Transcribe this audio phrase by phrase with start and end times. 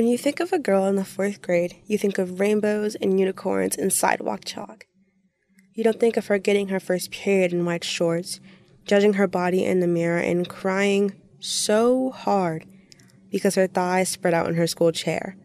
[0.00, 3.20] When you think of a girl in the fourth grade, you think of rainbows and
[3.20, 4.86] unicorns and sidewalk chalk.
[5.74, 8.40] You don't think of her getting her first period in white shorts,
[8.86, 12.64] judging her body in the mirror, and crying so hard
[13.30, 15.36] because her thighs spread out in her school chair.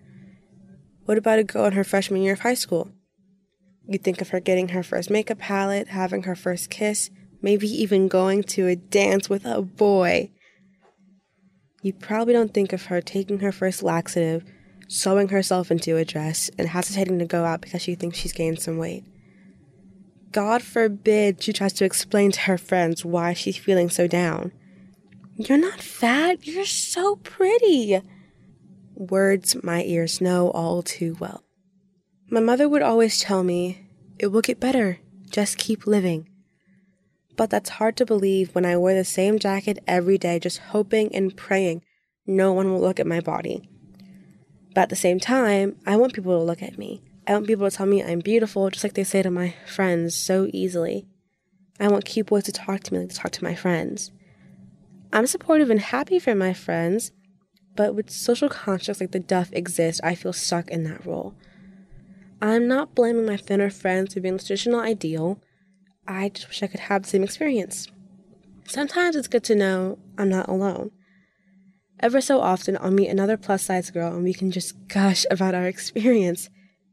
[1.03, 2.87] What about a girl in her freshman year of high school?
[3.89, 7.09] You think of her getting her first makeup palette, having her first kiss,
[7.41, 10.31] maybe even going to a dance with a boy.
[11.85, 14.43] You probably don't think of her taking her first laxative,
[14.87, 18.59] sewing herself into a dress, and hesitating to go out because she thinks she's gained
[18.59, 19.03] some weight.
[20.31, 24.51] God forbid she tries to explain to her friends why she's feeling so down.
[25.35, 28.01] You're not fat, you're so pretty.
[28.95, 31.43] Words my ears know all too well.
[32.31, 34.97] My mother would always tell me, It will get better,
[35.29, 36.29] just keep living.
[37.35, 41.13] But that's hard to believe when I wear the same jacket every day, just hoping
[41.13, 41.81] and praying
[42.27, 43.69] no one will look at my body.
[44.73, 47.01] But at the same time, I want people to look at me.
[47.27, 50.15] I want people to tell me I'm beautiful, just like they say to my friends
[50.15, 51.07] so easily.
[51.79, 54.11] I want cute boys to talk to me like they talk to my friends.
[55.11, 57.11] I'm supportive and happy for my friends,
[57.75, 61.35] but with social constructs like the Duff exist, I feel stuck in that role.
[62.41, 65.39] I'm not blaming my thinner friends for being the traditional ideal.
[66.07, 67.87] I just wish I could have the same experience.
[68.67, 70.91] Sometimes it's good to know I'm not alone.
[71.99, 75.55] Ever so often, I'll meet another plus size girl and we can just gush about
[75.55, 76.49] our experience.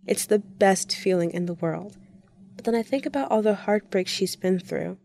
[0.07, 1.97] It's the best feeling in the world.
[2.57, 4.99] But then I think about all the heartbreaks she's been through.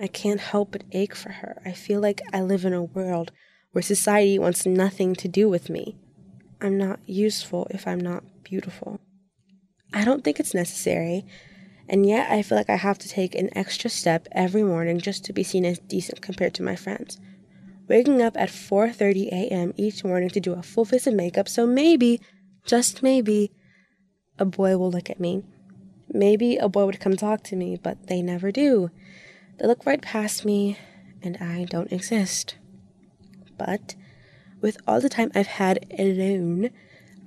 [0.00, 1.60] I can't help but ache for her.
[1.64, 3.30] I feel like I live in a world
[3.72, 5.96] where society wants nothing to do with me.
[6.60, 9.00] I'm not useful if I'm not beautiful.
[9.92, 11.26] I don't think it's necessary,
[11.88, 15.24] and yet I feel like I have to take an extra step every morning just
[15.24, 17.18] to be seen as decent compared to my friends.
[17.88, 19.74] Waking up at 4:30 a.m.
[19.76, 22.20] each morning to do a full face of makeup, so maybe,
[22.64, 23.50] just maybe,
[24.38, 25.42] a boy will look at me.
[26.08, 28.90] Maybe a boy would come talk to me, but they never do.
[29.58, 30.78] They look right past me,
[31.22, 32.56] and I don't exist.
[33.58, 33.94] But
[34.60, 36.70] with all the time I've had alone,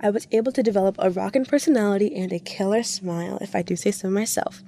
[0.00, 3.76] I was able to develop a rockin' personality and a killer smile, if I do
[3.76, 4.62] say so myself.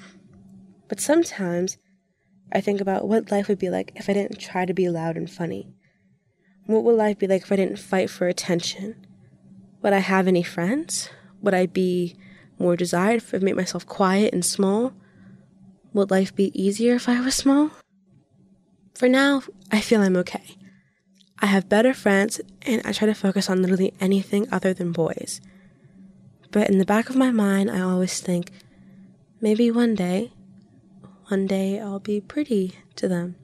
[0.89, 1.77] But sometimes
[2.50, 5.16] I think about what life would be like if I didn't try to be loud
[5.16, 5.75] and funny.
[6.65, 9.06] What would life be like if I didn't fight for attention?
[9.83, 11.11] Would I have any friends?
[11.43, 12.16] Would I be
[12.59, 14.93] more desired if I made myself quiet and small?
[15.93, 17.71] Would life be easier if I was small?
[18.95, 20.56] For now, I feel I'm okay.
[21.41, 25.41] I have better friends, and I try to focus on literally anything other than boys.
[26.50, 28.50] But in the back of my mind, I always think
[29.41, 30.32] maybe one day,
[31.28, 33.37] one day I'll be pretty to them.